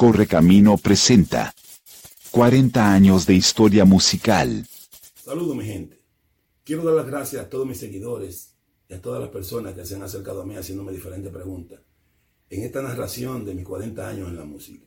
Correcamino 0.00 0.78
presenta 0.78 1.54
40 2.30 2.90
años 2.90 3.26
de 3.26 3.34
historia 3.34 3.84
musical. 3.84 4.66
Saludos 5.14 5.54
mi 5.54 5.66
gente. 5.66 6.00
Quiero 6.64 6.84
dar 6.84 6.94
las 6.94 7.06
gracias 7.06 7.44
a 7.44 7.50
todos 7.50 7.66
mis 7.66 7.76
seguidores 7.76 8.54
y 8.88 8.94
a 8.94 9.02
todas 9.02 9.20
las 9.20 9.28
personas 9.28 9.74
que 9.74 9.84
se 9.84 9.96
han 9.96 10.02
acercado 10.02 10.40
a 10.40 10.46
mí 10.46 10.56
haciéndome 10.56 10.92
diferentes 10.92 11.30
preguntas 11.30 11.80
en 12.48 12.62
esta 12.62 12.80
narración 12.80 13.44
de 13.44 13.54
mis 13.54 13.66
40 13.66 14.08
años 14.08 14.28
en 14.30 14.38
la 14.38 14.46
música. 14.46 14.86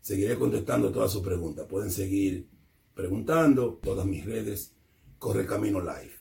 Seguiré 0.00 0.38
contestando 0.38 0.90
todas 0.90 1.12
sus 1.12 1.22
preguntas. 1.22 1.66
Pueden 1.68 1.90
seguir 1.90 2.48
preguntando 2.94 3.78
todas 3.82 4.06
mis 4.06 4.24
redes 4.24 4.72
Correcamino 5.18 5.78
Live. 5.80 6.12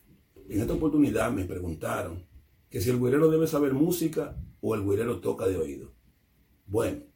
En 0.49 0.59
esta 0.59 0.73
oportunidad 0.73 1.31
me 1.31 1.45
preguntaron 1.45 2.25
que 2.69 2.81
si 2.81 2.89
el 2.89 2.97
güirero 2.97 3.31
debe 3.31 3.47
saber 3.47 3.71
música 3.71 4.35
o 4.59 4.75
el 4.75 4.81
güirero 4.81 5.21
toca 5.21 5.47
de 5.47 5.55
oído. 5.55 5.93
Bueno, 6.65 7.06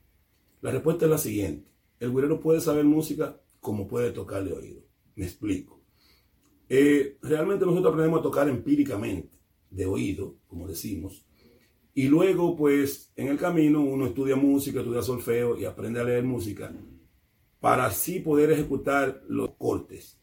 la 0.61 0.71
respuesta 0.71 1.05
es 1.05 1.11
la 1.11 1.17
siguiente. 1.17 1.69
El 1.99 2.11
güirero 2.11 2.39
puede 2.39 2.61
saber 2.61 2.85
música 2.85 3.39
como 3.59 3.87
puede 3.87 4.11
tocar 4.11 4.43
de 4.43 4.53
oído. 4.53 4.81
Me 5.15 5.25
explico. 5.25 5.81
Eh, 6.69 7.17
realmente 7.21 7.65
nosotros 7.65 7.91
aprendemos 7.91 8.21
a 8.21 8.23
tocar 8.23 8.47
empíricamente, 8.47 9.37
de 9.69 9.85
oído, 9.85 10.37
como 10.47 10.67
decimos. 10.67 11.25
Y 11.93 12.07
luego, 12.07 12.55
pues, 12.55 13.11
en 13.15 13.27
el 13.27 13.37
camino 13.37 13.81
uno 13.81 14.05
estudia 14.05 14.35
música, 14.35 14.79
estudia 14.79 15.01
solfeo 15.01 15.57
y 15.57 15.65
aprende 15.65 15.99
a 15.99 16.05
leer 16.05 16.23
música 16.23 16.73
para 17.59 17.85
así 17.85 18.19
poder 18.19 18.51
ejecutar 18.51 19.23
los 19.27 19.51
cortes. 19.55 20.17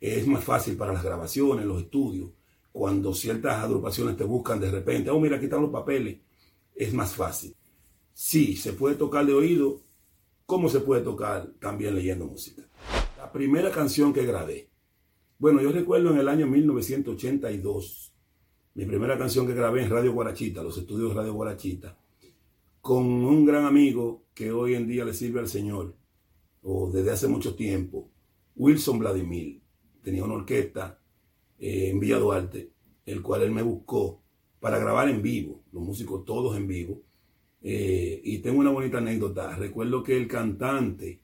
Es 0.00 0.26
más 0.26 0.42
fácil 0.42 0.76
para 0.76 0.92
las 0.92 1.04
grabaciones, 1.04 1.66
los 1.66 1.82
estudios, 1.82 2.30
cuando 2.72 3.14
ciertas 3.14 3.62
agrupaciones 3.62 4.16
te 4.16 4.24
buscan 4.24 4.58
de 4.58 4.70
repente, 4.70 5.10
oh, 5.10 5.20
mira, 5.20 5.36
aquí 5.36 5.44
están 5.44 5.62
los 5.62 5.70
papeles, 5.70 6.18
es 6.74 6.92
más 6.92 7.14
fácil. 7.14 7.54
Sí, 8.14 8.54
se 8.54 8.72
puede 8.72 8.94
tocar 8.94 9.26
de 9.26 9.34
oído, 9.34 9.82
como 10.46 10.68
se 10.68 10.78
puede 10.78 11.02
tocar 11.02 11.52
también 11.58 11.96
leyendo 11.96 12.26
música. 12.26 12.62
La 13.18 13.32
primera 13.32 13.72
canción 13.72 14.12
que 14.12 14.24
grabé. 14.24 14.70
Bueno, 15.36 15.60
yo 15.60 15.72
recuerdo 15.72 16.12
en 16.12 16.18
el 16.18 16.28
año 16.28 16.46
1982, 16.46 18.14
mi 18.74 18.86
primera 18.86 19.18
canción 19.18 19.48
que 19.48 19.54
grabé 19.54 19.82
en 19.82 19.90
Radio 19.90 20.12
Guarachita, 20.12 20.62
los 20.62 20.78
estudios 20.78 21.12
Radio 21.12 21.34
Guarachita, 21.34 21.98
con 22.80 23.04
un 23.04 23.44
gran 23.44 23.64
amigo 23.64 24.22
que 24.32 24.52
hoy 24.52 24.74
en 24.74 24.86
día 24.86 25.04
le 25.04 25.12
sirve 25.12 25.40
al 25.40 25.48
Señor, 25.48 25.96
o 26.62 26.92
desde 26.92 27.10
hace 27.10 27.26
mucho 27.26 27.56
tiempo, 27.56 28.10
Wilson 28.54 29.00
Vladimir. 29.00 29.60
Tenía 30.04 30.24
una 30.24 30.34
orquesta 30.34 31.00
eh, 31.58 31.90
en 31.90 31.98
Villa 31.98 32.20
Duarte, 32.20 32.70
el 33.06 33.22
cual 33.22 33.42
él 33.42 33.50
me 33.50 33.62
buscó 33.62 34.22
para 34.60 34.78
grabar 34.78 35.08
en 35.08 35.20
vivo, 35.20 35.64
los 35.72 35.82
músicos 35.82 36.24
todos 36.24 36.56
en 36.56 36.68
vivo 36.68 37.02
eh, 37.66 38.20
y 38.22 38.38
tengo 38.40 38.60
una 38.60 38.70
bonita 38.70 38.98
anécdota. 38.98 39.56
Recuerdo 39.56 40.02
que 40.02 40.14
el 40.14 40.28
cantante 40.28 41.22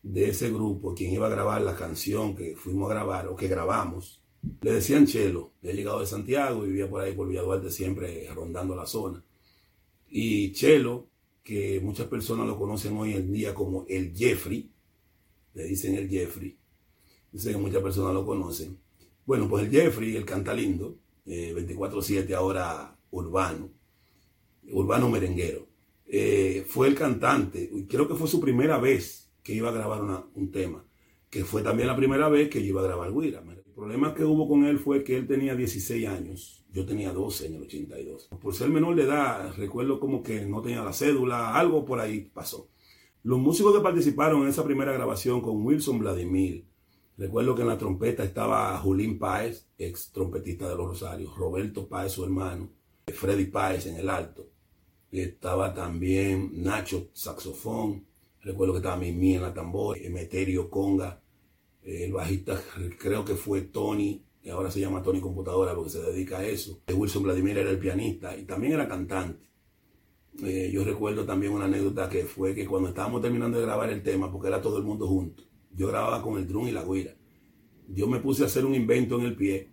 de 0.00 0.28
ese 0.30 0.48
grupo, 0.50 0.94
quien 0.94 1.12
iba 1.12 1.26
a 1.26 1.30
grabar 1.30 1.60
la 1.62 1.74
canción 1.74 2.36
que 2.36 2.54
fuimos 2.54 2.88
a 2.88 2.94
grabar 2.94 3.26
o 3.26 3.34
que 3.34 3.48
grabamos, 3.48 4.22
le 4.60 4.74
decían 4.74 5.06
Chelo. 5.06 5.54
Había 5.60 5.74
llegado 5.74 5.98
de 5.98 6.06
Santiago, 6.06 6.62
vivía 6.62 6.88
por 6.88 7.02
ahí 7.02 7.14
por 7.14 7.28
Villaduarte, 7.28 7.68
siempre 7.68 8.28
rondando 8.32 8.76
la 8.76 8.86
zona. 8.86 9.24
Y 10.08 10.52
Chelo, 10.52 11.08
que 11.42 11.80
muchas 11.80 12.06
personas 12.06 12.46
lo 12.46 12.56
conocen 12.56 12.96
hoy 12.96 13.14
en 13.14 13.32
día 13.32 13.52
como 13.52 13.84
el 13.88 14.14
Jeffrey, 14.14 14.70
le 15.54 15.64
dicen 15.64 15.96
el 15.96 16.08
Jeffrey, 16.08 16.56
dicen 17.32 17.54
que 17.54 17.58
muchas 17.58 17.82
personas 17.82 18.14
lo 18.14 18.24
conocen. 18.24 18.78
Bueno, 19.26 19.48
pues 19.48 19.64
el 19.64 19.70
Jeffrey, 19.72 20.14
el 20.14 20.24
canta 20.24 20.54
lindo, 20.54 20.96
24-7 21.26 22.30
eh, 22.30 22.34
ahora 22.36 22.96
urbano, 23.10 23.68
urbano 24.70 25.10
merenguero. 25.10 25.71
Eh, 26.06 26.64
fue 26.66 26.88
el 26.88 26.94
cantante, 26.94 27.70
creo 27.88 28.06
que 28.06 28.14
fue 28.14 28.28
su 28.28 28.40
primera 28.40 28.78
vez 28.78 29.32
que 29.42 29.54
iba 29.54 29.70
a 29.70 29.72
grabar 29.72 30.02
un 30.34 30.50
tema, 30.50 30.84
que 31.30 31.44
fue 31.44 31.62
también 31.62 31.88
la 31.88 31.96
primera 31.96 32.28
vez 32.28 32.48
que 32.48 32.60
iba 32.60 32.80
a 32.80 32.84
grabar 32.84 33.12
Guira. 33.12 33.42
El 33.72 33.72
problema 33.72 34.14
que 34.14 34.24
hubo 34.24 34.46
con 34.46 34.64
él 34.64 34.78
fue 34.78 35.02
que 35.02 35.16
él 35.16 35.26
tenía 35.26 35.56
16 35.56 36.06
años, 36.06 36.64
yo 36.70 36.84
tenía 36.84 37.12
12 37.12 37.46
en 37.46 37.54
el 37.54 37.62
82. 37.62 38.28
Por 38.40 38.54
ser 38.54 38.68
menor 38.68 38.94
de 38.94 39.04
edad, 39.04 39.54
recuerdo 39.56 39.98
como 39.98 40.22
que 40.22 40.44
no 40.44 40.60
tenía 40.60 40.84
la 40.84 40.92
cédula, 40.92 41.54
algo 41.54 41.84
por 41.84 41.98
ahí 41.98 42.30
pasó. 42.32 42.68
Los 43.22 43.38
músicos 43.38 43.74
que 43.74 43.82
participaron 43.82 44.42
en 44.42 44.48
esa 44.48 44.64
primera 44.64 44.92
grabación 44.92 45.40
con 45.40 45.64
Wilson 45.64 46.00
Vladimir, 46.00 46.66
recuerdo 47.16 47.54
que 47.54 47.62
en 47.62 47.68
la 47.68 47.78
trompeta 47.78 48.24
estaba 48.24 48.76
Julín 48.78 49.18
Páez, 49.18 49.68
ex 49.78 50.12
trompetista 50.12 50.68
de 50.68 50.76
los 50.76 50.88
Rosarios, 50.88 51.36
Roberto 51.36 51.88
Páez, 51.88 52.12
su 52.12 52.24
hermano, 52.24 52.68
Freddy 53.06 53.46
Páez 53.46 53.86
en 53.86 53.96
el 53.96 54.10
alto, 54.10 54.51
estaba 55.20 55.74
también 55.74 56.62
Nacho, 56.62 57.10
saxofón. 57.12 58.06
Recuerdo 58.40 58.74
que 58.74 58.78
estaba 58.78 58.96
Mimi 58.96 59.34
en 59.34 59.42
la 59.42 59.54
tambor, 59.54 59.98
Emeterio 59.98 60.68
Conga, 60.70 61.20
el 61.82 62.12
bajista 62.12 62.60
creo 62.98 63.24
que 63.24 63.34
fue 63.34 63.62
Tony, 63.62 64.24
que 64.42 64.50
ahora 64.50 64.70
se 64.70 64.80
llama 64.80 65.02
Tony 65.02 65.20
Computadora 65.20 65.74
porque 65.74 65.90
se 65.90 66.02
dedica 66.02 66.38
a 66.38 66.46
eso. 66.46 66.80
Wilson 66.92 67.22
Vladimir 67.22 67.58
era 67.58 67.70
el 67.70 67.78
pianista 67.78 68.36
y 68.36 68.44
también 68.44 68.72
era 68.72 68.88
cantante. 68.88 69.48
Eh, 70.42 70.70
yo 70.72 70.82
recuerdo 70.82 71.26
también 71.26 71.52
una 71.52 71.66
anécdota 71.66 72.08
que 72.08 72.24
fue 72.24 72.54
que 72.54 72.66
cuando 72.66 72.88
estábamos 72.88 73.20
terminando 73.20 73.58
de 73.58 73.66
grabar 73.66 73.90
el 73.90 74.02
tema, 74.02 74.32
porque 74.32 74.48
era 74.48 74.62
todo 74.62 74.78
el 74.78 74.84
mundo 74.84 75.06
junto, 75.06 75.42
yo 75.74 75.88
grababa 75.88 76.22
con 76.22 76.38
el 76.38 76.48
drum 76.48 76.66
y 76.66 76.72
la 76.72 76.84
guira. 76.84 77.14
Yo 77.88 78.06
me 78.06 78.18
puse 78.18 78.42
a 78.42 78.46
hacer 78.46 78.64
un 78.64 78.74
invento 78.74 79.18
en 79.20 79.26
el 79.26 79.36
pie 79.36 79.70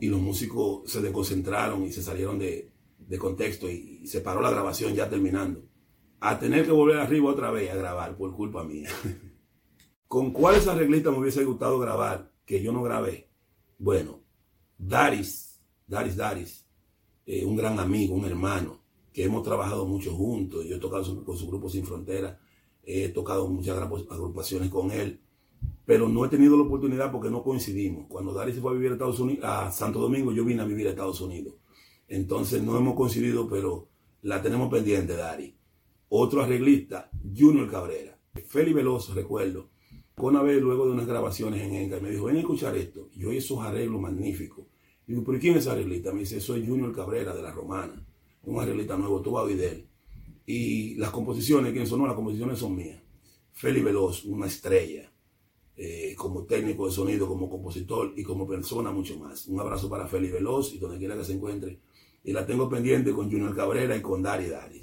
y 0.00 0.06
los 0.06 0.20
músicos 0.20 0.90
se 0.90 1.00
desconcentraron 1.00 1.82
y 1.84 1.92
se 1.92 2.02
salieron 2.02 2.38
de, 2.38 2.70
de 2.98 3.18
contexto 3.18 3.70
y, 3.70 4.06
se 4.06 4.20
paró 4.20 4.40
la 4.40 4.50
grabación 4.50 4.94
ya 4.94 5.08
terminando. 5.08 5.64
A 6.20 6.38
tener 6.38 6.64
que 6.64 6.72
volver 6.72 6.98
arriba 6.98 7.30
otra 7.30 7.50
vez 7.50 7.70
a 7.70 7.76
grabar 7.76 8.16
por 8.16 8.34
culpa 8.34 8.64
mía. 8.64 8.88
¿Con 10.08 10.32
cuáles 10.32 10.66
arreglistas 10.66 11.12
me 11.12 11.18
hubiese 11.18 11.44
gustado 11.44 11.78
grabar 11.78 12.32
que 12.44 12.62
yo 12.62 12.72
no 12.72 12.82
grabé? 12.82 13.28
Bueno, 13.78 14.22
Daris, 14.78 15.60
Daris, 15.86 16.16
Daris, 16.16 16.66
eh, 17.26 17.44
un 17.44 17.56
gran 17.56 17.78
amigo, 17.80 18.14
un 18.14 18.24
hermano, 18.24 18.82
que 19.12 19.24
hemos 19.24 19.42
trabajado 19.42 19.86
mucho 19.86 20.12
juntos. 20.12 20.64
Yo 20.64 20.76
he 20.76 20.78
tocado 20.78 21.24
con 21.24 21.36
su 21.36 21.46
grupo 21.46 21.68
Sin 21.68 21.84
Frontera, 21.84 22.38
he 22.82 23.08
tocado 23.08 23.48
muchas 23.48 23.76
agrupaciones 23.76 24.70
con 24.70 24.90
él, 24.92 25.20
pero 25.84 26.08
no 26.08 26.24
he 26.24 26.28
tenido 26.28 26.56
la 26.56 26.64
oportunidad 26.64 27.10
porque 27.10 27.30
no 27.30 27.42
coincidimos. 27.42 28.06
Cuando 28.08 28.32
Daris 28.32 28.54
se 28.54 28.60
fue 28.60 28.70
a 28.70 28.74
vivir 28.74 28.90
a, 28.90 28.94
Estados 28.94 29.18
Unidos, 29.20 29.44
a 29.44 29.72
Santo 29.72 30.00
Domingo, 30.00 30.32
yo 30.32 30.44
vine 30.44 30.62
a 30.62 30.64
vivir 30.64 30.86
a 30.86 30.90
Estados 30.90 31.20
Unidos. 31.20 31.54
Entonces 32.08 32.62
no 32.62 32.76
hemos 32.76 32.94
coincidido, 32.94 33.48
pero 33.48 33.88
la 34.22 34.42
tenemos 34.42 34.70
pendiente, 34.70 35.14
Dari. 35.14 35.54
Otro 36.08 36.42
arreglista, 36.42 37.10
Junior 37.36 37.70
Cabrera. 37.70 38.18
Feli 38.46 38.72
Veloso, 38.72 39.14
recuerdo. 39.14 39.70
Una 40.18 40.42
vez, 40.42 40.62
luego 40.62 40.86
de 40.86 40.92
unas 40.92 41.06
grabaciones 41.06 41.62
en 41.62 41.74
Enga, 41.74 42.00
me 42.00 42.10
dijo, 42.10 42.24
ven 42.24 42.36
a 42.36 42.40
escuchar 42.40 42.76
esto. 42.76 43.10
yo 43.16 43.30
hice 43.30 43.38
esos 43.38 43.60
arreglos 43.60 44.00
magníficos. 44.00 44.66
Y 45.06 45.12
digo, 45.12 45.24
¿pero 45.24 45.38
quién 45.38 45.56
es 45.56 45.66
arreglista? 45.66 46.12
Me 46.12 46.20
dice, 46.20 46.40
soy 46.40 46.66
Junior 46.66 46.94
Cabrera 46.94 47.34
de 47.34 47.42
La 47.42 47.52
Romana. 47.52 48.04
Un 48.44 48.60
arreglista 48.60 48.96
nuevo, 48.96 49.20
tú 49.20 49.32
vas. 49.32 49.50
Y 50.46 50.94
las 50.94 51.10
composiciones, 51.10 51.72
¿quién 51.72 51.86
son? 51.86 52.00
No, 52.00 52.06
las 52.06 52.14
composiciones 52.14 52.58
son 52.58 52.76
mías. 52.76 53.02
Feli 53.52 53.82
Veloso, 53.82 54.28
una 54.28 54.46
estrella. 54.46 55.12
Eh, 55.78 56.14
como 56.16 56.44
técnico 56.44 56.86
de 56.86 56.92
sonido, 56.92 57.28
como 57.28 57.50
compositor 57.50 58.14
y 58.16 58.22
como 58.22 58.46
persona 58.46 58.90
mucho 58.90 59.18
más. 59.18 59.46
Un 59.46 59.60
abrazo 59.60 59.90
para 59.90 60.06
Feli 60.06 60.30
Veloz 60.30 60.72
y 60.72 60.78
donde 60.78 60.96
quiera 60.96 61.16
que 61.16 61.24
se 61.24 61.34
encuentre 61.34 61.78
y 62.26 62.32
la 62.32 62.44
tengo 62.44 62.68
pendiente 62.68 63.12
con 63.12 63.30
Junior 63.30 63.54
Cabrera 63.54 63.94
y 63.94 64.02
con 64.02 64.20
Dari 64.20 64.48
Dari. 64.48 64.82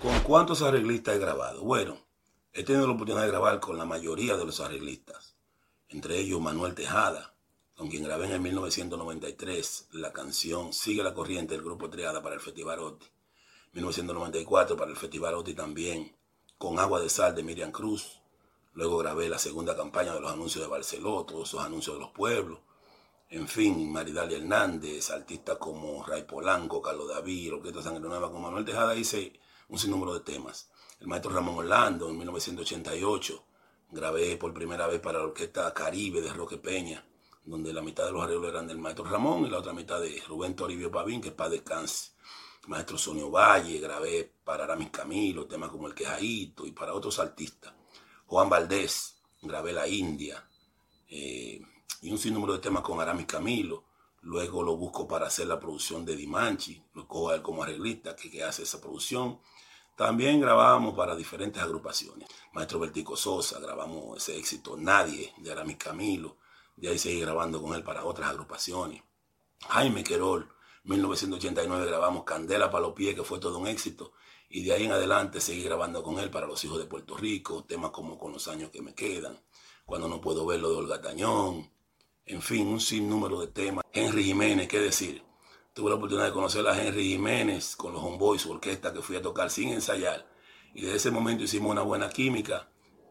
¿Con 0.00 0.20
cuántos 0.20 0.62
arreglistas 0.62 1.16
he 1.16 1.18
grabado? 1.18 1.64
Bueno, 1.64 1.98
he 2.52 2.62
tenido 2.62 2.86
la 2.86 2.92
oportunidad 2.92 3.24
de 3.24 3.30
grabar 3.32 3.58
con 3.58 3.76
la 3.76 3.84
mayoría 3.84 4.36
de 4.36 4.44
los 4.44 4.60
arreglistas, 4.60 5.34
entre 5.88 6.20
ellos 6.20 6.40
Manuel 6.40 6.76
Tejada, 6.76 7.34
con 7.74 7.88
quien 7.88 8.04
grabé 8.04 8.26
en 8.26 8.32
el 8.32 8.40
1993 8.42 9.88
la 9.90 10.12
canción 10.12 10.72
Sigue 10.72 11.02
la 11.02 11.14
corriente 11.14 11.54
del 11.54 11.64
grupo 11.64 11.90
Triada 11.90 12.22
para 12.22 12.36
el 12.36 12.40
Festival 12.40 12.78
Oti. 12.78 13.06
1994 13.72 14.76
para 14.76 14.92
el 14.92 14.96
Festival 14.96 15.34
Oti 15.34 15.54
también, 15.54 16.14
con 16.58 16.78
Agua 16.78 17.00
de 17.00 17.08
Sal 17.08 17.34
de 17.34 17.42
Miriam 17.42 17.72
Cruz. 17.72 18.20
Luego 18.74 18.98
grabé 18.98 19.28
la 19.28 19.38
segunda 19.40 19.76
campaña 19.76 20.14
de 20.14 20.20
los 20.20 20.30
anuncios 20.30 20.62
de 20.62 20.70
Barceló, 20.70 21.24
todos 21.24 21.48
esos 21.48 21.64
anuncios 21.64 21.96
de 21.96 22.00
los 22.02 22.12
pueblos. 22.12 22.60
En 23.32 23.46
fin, 23.46 23.92
Maridalia 23.92 24.38
Hernández, 24.38 25.08
artistas 25.10 25.56
como 25.56 26.04
Ray 26.04 26.24
Polanco, 26.24 26.82
Carlos 26.82 27.08
David, 27.08 27.54
Orquesta 27.54 27.80
Sangre 27.80 28.08
Nueva, 28.08 28.28
con 28.28 28.42
Manuel 28.42 28.64
Tejada 28.64 28.96
hice 28.96 29.38
un 29.68 29.78
sinnúmero 29.78 30.14
de 30.14 30.20
temas. 30.20 30.68
El 30.98 31.06
maestro 31.06 31.30
Ramón 31.30 31.54
Orlando 31.58 32.10
en 32.10 32.18
1988 32.18 33.44
grabé 33.92 34.36
por 34.36 34.52
primera 34.52 34.88
vez 34.88 34.98
para 34.98 35.20
la 35.20 35.26
Orquesta 35.26 35.72
Caribe 35.72 36.20
de 36.20 36.32
Roque 36.32 36.58
Peña, 36.58 37.06
donde 37.44 37.72
la 37.72 37.82
mitad 37.82 38.04
de 38.04 38.10
los 38.10 38.20
arreglos 38.20 38.48
eran 38.50 38.66
del 38.66 38.78
maestro 38.78 39.04
Ramón 39.04 39.46
y 39.46 39.50
la 39.50 39.58
otra 39.58 39.74
mitad 39.74 40.00
de 40.00 40.20
Rubén 40.26 40.56
Toribio 40.56 40.90
Pavín, 40.90 41.20
que 41.20 41.28
es 41.28 41.34
para 41.34 41.50
descanse. 41.50 42.10
maestro 42.66 42.98
Sonio 42.98 43.30
Valle, 43.30 43.78
grabé 43.78 44.34
para 44.42 44.64
Aramis 44.64 44.90
Camilo, 44.90 45.46
temas 45.46 45.70
como 45.70 45.86
El 45.86 45.94
Quejaito 45.94 46.66
y 46.66 46.72
para 46.72 46.94
otros 46.94 47.20
artistas. 47.20 47.72
Juan 48.26 48.48
Valdés, 48.48 49.20
grabé 49.40 49.72
La 49.72 49.86
India. 49.86 50.44
Eh, 51.08 51.60
y 52.02 52.10
un 52.10 52.18
sinnúmero 52.18 52.54
de 52.54 52.60
temas 52.60 52.82
con 52.82 53.00
Aramis 53.00 53.26
Camilo. 53.26 53.84
Luego 54.22 54.62
lo 54.62 54.76
busco 54.76 55.08
para 55.08 55.26
hacer 55.26 55.46
la 55.46 55.58
producción 55.58 56.04
de 56.04 56.14
Dimanchi, 56.14 56.82
lo 56.94 57.08
cojo 57.08 57.30
a 57.30 57.36
él 57.36 57.42
como 57.42 57.62
arreglista 57.62 58.14
que, 58.14 58.30
que 58.30 58.44
hace 58.44 58.62
esa 58.62 58.80
producción. 58.80 59.40
También 59.96 60.40
grabamos 60.40 60.94
para 60.94 61.14
diferentes 61.14 61.62
agrupaciones. 61.62 62.28
Maestro 62.52 62.78
Vertico 62.78 63.16
Sosa, 63.16 63.58
grabamos 63.60 64.16
ese 64.16 64.38
éxito 64.38 64.76
Nadie 64.76 65.32
de 65.38 65.52
Aramis 65.52 65.76
Camilo. 65.76 66.36
De 66.76 66.88
ahí 66.88 66.98
seguí 66.98 67.20
grabando 67.20 67.62
con 67.62 67.74
él 67.74 67.82
para 67.82 68.04
otras 68.04 68.30
agrupaciones. 68.30 69.02
Jaime 69.68 70.02
Querol, 70.02 70.50
1989 70.84 71.86
grabamos 71.86 72.24
Candela 72.24 72.70
para 72.70 72.86
los 72.86 72.94
pies, 72.94 73.14
que 73.14 73.24
fue 73.24 73.38
todo 73.38 73.58
un 73.58 73.66
éxito. 73.66 74.12
Y 74.48 74.64
de 74.64 74.72
ahí 74.72 74.84
en 74.84 74.92
adelante 74.92 75.40
seguí 75.40 75.62
grabando 75.62 76.02
con 76.02 76.18
él 76.18 76.30
para 76.30 76.46
los 76.46 76.64
hijos 76.64 76.78
de 76.78 76.86
Puerto 76.86 77.16
Rico, 77.16 77.64
temas 77.64 77.90
como 77.90 78.18
Con 78.18 78.32
los 78.32 78.48
años 78.48 78.70
que 78.70 78.82
me 78.82 78.94
quedan, 78.94 79.38
Cuando 79.84 80.08
no 80.08 80.20
puedo 80.20 80.46
verlo 80.46 80.70
de 80.70 80.76
Olga 80.76 81.00
Tañón, 81.00 81.70
en 82.26 82.42
fin, 82.42 82.68
un 82.68 82.80
sinnúmero 82.80 83.40
de 83.40 83.48
temas. 83.48 83.84
Henry 83.92 84.24
Jiménez, 84.24 84.68
qué 84.68 84.78
decir. 84.78 85.22
Tuve 85.72 85.90
la 85.90 85.96
oportunidad 85.96 86.26
de 86.26 86.32
conocer 86.32 86.66
a 86.66 86.80
Henry 86.80 87.10
Jiménez 87.10 87.76
con 87.76 87.92
los 87.92 88.02
Homeboys, 88.02 88.42
su 88.42 88.52
orquesta 88.52 88.92
que 88.92 89.02
fui 89.02 89.16
a 89.16 89.22
tocar 89.22 89.50
sin 89.50 89.70
ensayar. 89.70 90.26
Y 90.74 90.82
desde 90.82 90.96
ese 90.96 91.10
momento 91.10 91.44
hicimos 91.44 91.72
una 91.72 91.82
buena 91.82 92.08
química 92.08 92.68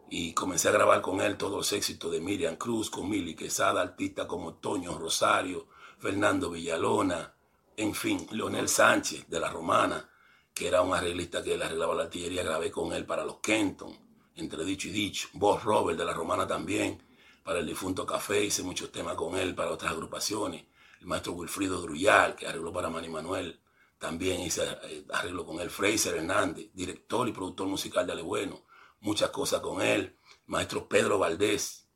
y 0.10 0.34
comencé 0.34 0.70
a 0.70 0.72
grabar 0.72 1.02
con 1.02 1.22
él 1.22 1.38
todos 1.38 1.58
los 1.58 1.74
éxitos 1.74 2.12
de 2.12 2.20
Miriam 2.20 2.56
Cruz, 2.56 2.90
con 2.90 3.10
Mili 3.10 3.36
Quesada, 3.36 3.82
artistas 3.82 4.26
como 4.26 4.56
Toño 4.56 4.98
Rosario, 4.98 5.68
Fernando 6.00 6.50
Villalona, 6.50 7.34
en 7.78 7.94
fin, 7.94 8.28
Leonel 8.32 8.68
Sánchez 8.68 9.28
de 9.30 9.40
La 9.40 9.50
Romana, 9.50 10.10
que 10.54 10.68
era 10.68 10.82
un 10.82 10.94
arreglista 10.94 11.44
que 11.44 11.58
le 11.58 11.64
arreglaba 11.64 11.96
la 11.96 12.04
artillería, 12.04 12.44
grabé 12.44 12.72
con 12.72 12.92
él 12.92 13.06
para 13.06 13.24
los 13.24 13.38
Kenton, 13.38 13.98
entre 14.36 14.66
dicho 14.66 14.90
y 14.90 14.92
dicho. 14.92 15.30
Bob 15.34 15.62
Robert 15.64 15.98
de 15.98 16.06
La 16.06 16.14
Romana 16.14 16.46
también 16.46 17.02
para 17.50 17.62
el 17.62 17.66
difunto 17.66 18.06
Café, 18.06 18.46
hice 18.46 18.62
muchos 18.62 18.92
temas 18.92 19.16
con 19.16 19.36
él 19.36 19.56
para 19.56 19.72
otras 19.72 19.92
agrupaciones. 19.92 20.66
El 21.02 21.08
maestro 21.08 21.34
Wilfrido 21.34 21.82
Druyal, 21.82 22.36
que 22.36 22.46
arregló 22.46 22.72
para 22.72 22.92
Manny 22.92 23.10
Manuel, 23.10 23.60
también 23.98 24.40
hice 24.42 24.62
eh, 24.84 25.04
arreglo 25.12 25.48
con 25.48 25.60
él. 25.60 25.72
Fraser 25.72 26.18
Hernández, 26.18 26.70
director 26.76 27.28
y 27.28 27.32
productor 27.32 27.66
musical 27.66 28.06
de 28.06 28.12
Ale 28.12 28.22
Bueno, 28.22 28.62
muchas 29.00 29.32
cosas 29.32 29.62
con 29.62 29.82
él. 29.82 30.16
Maestro 30.46 30.88
Pedro 30.88 31.18
Valdés, 31.18 31.88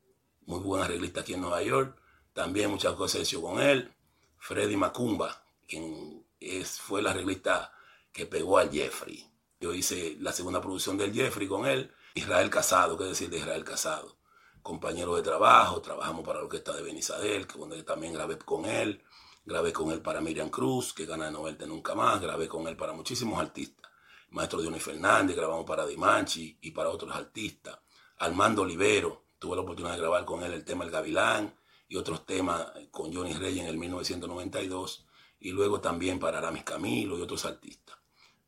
muy 0.44 0.58
buen 0.58 0.82
arreglista 0.82 1.20
aquí 1.20 1.34
en 1.34 1.42
Nueva 1.42 1.62
York, 1.62 2.00
también 2.32 2.68
muchas 2.68 2.94
cosas 2.94 3.20
hecho 3.20 3.40
con 3.40 3.62
él. 3.62 3.94
Freddy 4.38 4.76
Macumba, 4.76 5.40
quien 5.68 6.26
es, 6.40 6.80
fue 6.80 6.98
el 6.98 7.06
arreglista 7.06 7.72
que 8.12 8.26
pegó 8.26 8.58
al 8.58 8.72
Jeffrey. 8.72 9.24
Yo 9.60 9.72
hice 9.72 10.16
la 10.18 10.32
segunda 10.32 10.60
producción 10.60 10.98
del 10.98 11.14
Jeffrey 11.14 11.46
con 11.46 11.64
él. 11.64 11.94
Israel 12.14 12.50
Casado, 12.50 12.98
¿qué 12.98 13.04
decir 13.04 13.30
de 13.30 13.38
Israel 13.38 13.62
Casado? 13.62 14.16
Compañero 14.64 15.14
de 15.14 15.20
trabajo, 15.20 15.82
trabajamos 15.82 16.24
para 16.24 16.38
la 16.38 16.46
orquesta 16.46 16.72
de 16.72 16.82
Benizadel, 16.82 17.46
que 17.46 17.58
donde 17.58 17.82
también 17.82 18.14
grabé 18.14 18.38
con 18.38 18.64
él, 18.64 19.04
grabé 19.44 19.74
con 19.74 19.90
él 19.92 20.00
para 20.00 20.22
Miriam 20.22 20.48
Cruz, 20.48 20.94
que 20.94 21.04
gana 21.04 21.26
de 21.26 21.32
Novelte 21.32 21.66
Nunca 21.66 21.94
Más, 21.94 22.18
grabé 22.18 22.48
con 22.48 22.66
él 22.66 22.74
para 22.74 22.94
muchísimos 22.94 23.38
artistas. 23.38 23.90
Maestro 24.30 24.62
Dionis 24.62 24.82
Fernández, 24.82 25.36
grabamos 25.36 25.66
para 25.66 25.86
Dimanchi 25.86 26.56
y 26.62 26.70
para 26.70 26.88
otros 26.88 27.14
artistas. 27.14 27.78
Armando 28.20 28.62
Olivero, 28.62 29.26
tuve 29.38 29.54
la 29.54 29.62
oportunidad 29.62 29.96
de 29.96 30.00
grabar 30.00 30.24
con 30.24 30.42
él 30.42 30.54
el 30.54 30.64
tema 30.64 30.84
El 30.84 30.90
Gavilán 30.90 31.54
y 31.86 31.96
otros 31.96 32.24
temas 32.24 32.66
con 32.90 33.14
Johnny 33.14 33.34
Reyes 33.34 33.64
en 33.64 33.68
el 33.68 33.76
1992 33.76 35.06
y 35.40 35.50
luego 35.50 35.82
también 35.82 36.18
para 36.18 36.38
Aramis 36.38 36.64
Camilo 36.64 37.18
y 37.18 37.20
otros 37.20 37.44
artistas. 37.44 37.98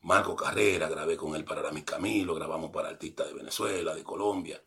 Marco 0.00 0.34
Carrera, 0.34 0.88
grabé 0.88 1.18
con 1.18 1.36
él 1.36 1.44
para 1.44 1.60
Aramis 1.60 1.84
Camilo, 1.84 2.34
grabamos 2.34 2.70
para 2.70 2.88
artistas 2.88 3.26
de 3.26 3.34
Venezuela, 3.34 3.94
de 3.94 4.02
Colombia. 4.02 4.62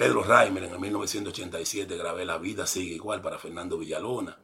Pedro 0.00 0.22
Reimer 0.22 0.64
en 0.64 0.72
el 0.72 0.80
1987 0.80 1.94
grabé 1.94 2.24
La 2.24 2.38
vida 2.38 2.66
sigue 2.66 2.94
igual 2.94 3.20
para 3.20 3.38
Fernando 3.38 3.76
Villalona. 3.76 4.42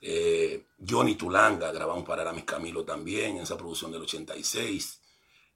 Eh, 0.00 0.68
Johnny 0.88 1.16
Tulanga 1.16 1.72
grabamos 1.72 2.04
para 2.04 2.22
Aramis 2.22 2.44
Camilo 2.44 2.84
también 2.84 3.38
en 3.38 3.42
esa 3.42 3.56
producción 3.56 3.90
del 3.90 4.02
86. 4.02 5.02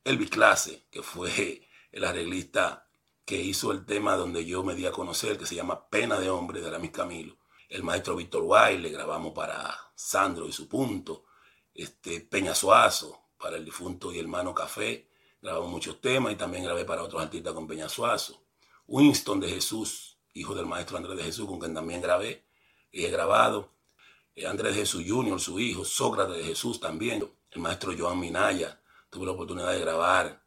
Elvis 0.02 0.30
Clase, 0.30 0.86
que 0.90 1.04
fue 1.04 1.68
el 1.92 2.02
arreglista 2.02 2.88
que 3.24 3.40
hizo 3.40 3.70
el 3.70 3.86
tema 3.86 4.16
donde 4.16 4.44
yo 4.44 4.64
me 4.64 4.74
di 4.74 4.86
a 4.86 4.90
conocer, 4.90 5.38
que 5.38 5.46
se 5.46 5.54
llama 5.54 5.88
Pena 5.88 6.18
de 6.18 6.30
Hombre 6.30 6.60
de 6.60 6.66
Aramis 6.66 6.90
Camilo. 6.90 7.36
El 7.68 7.84
maestro 7.84 8.16
Víctor 8.16 8.42
Wilde, 8.44 8.90
grabamos 8.90 9.32
para 9.34 9.72
Sandro 9.94 10.48
y 10.48 10.52
su 10.52 10.68
punto. 10.68 11.26
Este, 11.72 12.22
Peña 12.22 12.56
Suazo, 12.56 13.28
para 13.38 13.56
el 13.56 13.64
difunto 13.64 14.12
y 14.12 14.18
hermano 14.18 14.52
Café. 14.52 15.08
Grabamos 15.40 15.70
muchos 15.70 16.00
temas 16.00 16.32
y 16.32 16.34
también 16.34 16.64
grabé 16.64 16.84
para 16.84 17.04
otros 17.04 17.22
artistas 17.22 17.54
con 17.54 17.68
Peña 17.68 17.88
Suazo. 17.88 18.47
Winston 18.88 19.38
de 19.38 19.50
Jesús, 19.50 20.18
hijo 20.32 20.54
del 20.54 20.64
maestro 20.64 20.96
Andrés 20.96 21.18
de 21.18 21.24
Jesús, 21.24 21.46
con 21.46 21.60
quien 21.60 21.74
también 21.74 22.00
grabé 22.00 22.46
y 22.90 23.04
he 23.04 23.10
grabado. 23.10 23.70
Eh, 24.34 24.46
Andrés 24.46 24.74
de 24.74 24.80
Jesús 24.80 25.04
Jr., 25.06 25.38
su 25.38 25.60
hijo, 25.60 25.84
Sócrates 25.84 26.38
de 26.38 26.44
Jesús 26.44 26.80
también. 26.80 27.30
El 27.50 27.60
maestro 27.60 27.92
Joan 27.96 28.18
Minaya, 28.18 28.80
tuve 29.10 29.26
la 29.26 29.32
oportunidad 29.32 29.72
de 29.72 29.80
grabar 29.80 30.42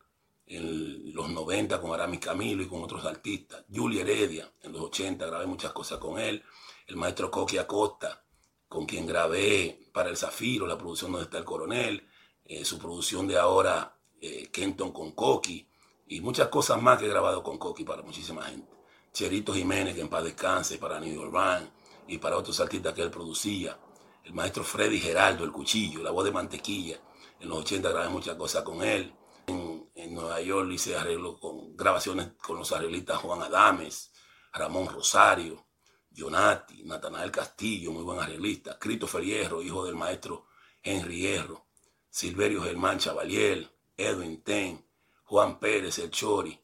en 0.48 1.14
los 1.14 1.30
90 1.30 1.80
con 1.80 1.94
Aramis 1.94 2.20
Camilo 2.20 2.64
y 2.64 2.68
con 2.68 2.84
otros 2.84 3.06
artistas. 3.06 3.64
Julie 3.74 4.02
Heredia, 4.02 4.52
en 4.62 4.74
los 4.74 4.82
80 4.82 5.26
grabé 5.26 5.46
muchas 5.46 5.72
cosas 5.72 6.00
con 6.00 6.20
él. 6.20 6.44
El 6.88 6.98
maestro 6.98 7.30
Coqui 7.30 7.60
Acosta, 7.60 8.26
con 8.68 8.88
quien 8.88 9.06
grabé 9.06 9.88
para 9.94 10.10
El 10.10 10.18
Zafiro, 10.18 10.66
la 10.66 10.78
producción 10.78 11.12
donde 11.12 11.26
está 11.26 11.38
el 11.38 11.46
coronel. 11.46 12.08
Eh, 12.44 12.66
su 12.66 12.80
producción 12.80 13.28
de 13.28 13.38
ahora, 13.38 13.96
eh, 14.20 14.50
Kenton 14.52 14.92
con 14.92 15.12
Coqui 15.12 15.68
y 16.12 16.20
muchas 16.20 16.50
cosas 16.50 16.82
más 16.82 17.00
que 17.00 17.06
he 17.06 17.10
grabado 17.10 17.42
con 17.42 17.58
Coqui 17.58 17.86
para 17.86 18.02
muchísima 18.02 18.44
gente. 18.44 18.70
Cherito 19.14 19.54
Jiménez, 19.54 19.96
que 19.96 20.02
en 20.02 20.10
paz 20.10 20.26
descanse, 20.26 20.78
para 20.78 21.00
New 21.00 21.14
York 21.14 21.72
y 22.06 22.18
para 22.18 22.36
otros 22.36 22.60
artistas 22.60 22.94
que 22.94 23.02
él 23.02 23.10
producía. 23.10 23.80
El 24.26 24.34
maestro 24.34 24.66
Freddy 24.66 25.00
Geraldo, 25.00 25.46
el 25.46 25.54
cuchillo, 25.54 26.04
la 26.04 26.12
voz 26.12 26.26
de 26.26 26.32
mantequilla. 26.32 27.00
En 27.40 27.48
los 27.48 27.60
80 27.60 27.90
grabé 27.90 28.10
muchas 28.10 28.36
cosas 28.36 28.62
con 28.62 28.84
él. 28.84 29.16
En, 29.48 30.14
Nueva 30.14 30.42
York 30.42 30.70
hice 30.74 30.98
arreglos 30.98 31.40
con 31.40 31.78
grabaciones 31.78 32.34
con 32.44 32.58
los 32.58 32.74
arreglistas 32.74 33.20
Juan 33.20 33.44
Adames, 33.44 34.12
Ramón 34.52 34.90
Rosario, 34.90 35.66
Jonati, 36.14 36.84
Natanael 36.84 37.32
Castillo, 37.32 37.94
muy 37.94 38.04
buen 38.04 38.20
arreglista, 38.20 38.78
Christopher 38.78 39.24
Hierro, 39.24 39.62
hijo 39.62 39.86
del 39.86 39.96
maestro 39.96 40.48
Henry 40.84 41.22
Hierro, 41.22 41.68
Silverio 42.10 42.64
Germán 42.64 42.98
Chavaliel, 43.00 43.72
Edwin 43.96 44.44
Ten, 44.44 44.91
Juan 45.32 45.60
Pérez, 45.60 45.98
el 46.00 46.12
Chori, 46.12 46.60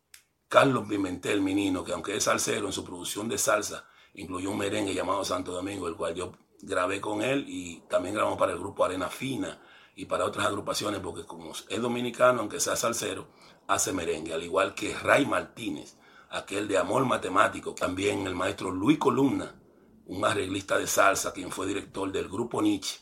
Carlos 0.49 0.85
Pimentel, 0.89 1.41
Menino, 1.41 1.85
que 1.85 1.93
aunque 1.93 2.17
es 2.17 2.25
salsero, 2.25 2.65
en 2.65 2.73
su 2.73 2.83
producción 2.83 3.29
de 3.29 3.37
salsa 3.37 3.85
incluyó 4.13 4.51
un 4.51 4.57
merengue 4.57 4.93
llamado 4.93 5.23
Santo 5.23 5.53
Domingo, 5.53 5.87
el 5.87 5.95
cual 5.95 6.15
yo 6.15 6.33
grabé 6.61 6.99
con 6.99 7.21
él 7.21 7.45
y 7.47 7.79
también 7.87 8.13
grabamos 8.13 8.37
para 8.37 8.51
el 8.51 8.59
grupo 8.59 8.83
Arena 8.83 9.07
Fina 9.07 9.61
y 9.95 10.03
para 10.03 10.25
otras 10.25 10.47
agrupaciones, 10.47 10.99
porque 10.99 11.23
como 11.23 11.53
es 11.53 11.81
dominicano, 11.81 12.41
aunque 12.41 12.59
sea 12.59 12.75
salsero, 12.75 13.29
hace 13.69 13.93
merengue, 13.93 14.33
al 14.33 14.43
igual 14.43 14.75
que 14.75 14.93
Ray 14.93 15.25
Martínez, 15.25 15.95
aquel 16.29 16.67
de 16.67 16.77
Amor 16.77 17.05
Matemático, 17.05 17.73
también 17.73 18.27
el 18.27 18.35
maestro 18.35 18.69
Luis 18.69 18.97
Columna, 18.97 19.55
un 20.07 20.25
arreglista 20.25 20.77
de 20.77 20.87
salsa, 20.87 21.31
quien 21.31 21.51
fue 21.51 21.67
director 21.67 22.11
del 22.11 22.27
grupo 22.27 22.61
Nietzsche, 22.61 22.99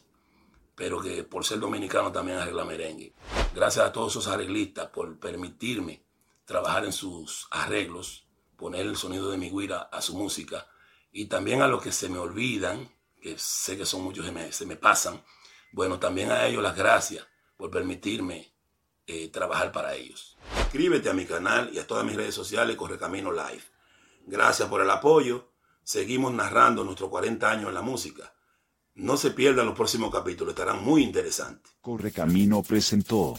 pero 0.75 1.01
que 1.01 1.23
por 1.23 1.45
ser 1.45 1.59
dominicano 1.59 2.11
también 2.11 2.37
arregla 2.37 2.65
merengue. 2.65 3.13
Gracias 3.53 3.85
a 3.85 3.91
todos 3.91 4.13
esos 4.13 4.27
arreglistas 4.27 4.89
por 4.89 5.17
permitirme 5.19 6.03
trabajar 6.45 6.85
en 6.85 6.93
sus 6.93 7.47
arreglos, 7.51 8.27
poner 8.57 8.85
el 8.85 8.97
sonido 8.97 9.31
de 9.31 9.37
mi 9.37 9.49
guira 9.49 9.89
a 9.91 10.01
su 10.01 10.15
música 10.15 10.67
y 11.11 11.25
también 11.25 11.61
a 11.61 11.67
los 11.67 11.81
que 11.81 11.91
se 11.91 12.09
me 12.09 12.19
olvidan, 12.19 12.89
que 13.21 13.37
sé 13.37 13.77
que 13.77 13.85
son 13.85 14.03
muchos 14.03 14.29
que 14.29 14.51
se 14.51 14.65
me 14.65 14.75
pasan, 14.75 15.23
bueno, 15.71 15.99
también 15.99 16.31
a 16.31 16.45
ellos 16.45 16.61
las 16.61 16.75
gracias 16.75 17.25
por 17.57 17.71
permitirme 17.71 18.53
eh, 19.07 19.29
trabajar 19.29 19.71
para 19.71 19.95
ellos. 19.95 20.37
Suscríbete 20.57 21.09
a 21.09 21.13
mi 21.13 21.25
canal 21.25 21.69
y 21.73 21.79
a 21.79 21.87
todas 21.87 22.05
mis 22.05 22.15
redes 22.15 22.35
sociales 22.35 22.75
Correcamino 22.75 23.31
Live. 23.31 23.63
Gracias 24.25 24.67
por 24.67 24.81
el 24.81 24.89
apoyo. 24.89 25.51
Seguimos 25.83 26.33
narrando 26.33 26.83
nuestros 26.83 27.09
40 27.09 27.49
años 27.49 27.69
en 27.69 27.75
la 27.75 27.81
música. 27.81 28.34
No 28.95 29.17
se 29.17 29.31
pierdan 29.31 29.65
los 29.65 29.75
próximos 29.75 30.09
capítulos, 30.09 30.53
estarán 30.53 30.83
muy 30.83 31.03
interesantes. 31.03 31.73
Correcamino 31.81 32.63
presentó 32.63 33.37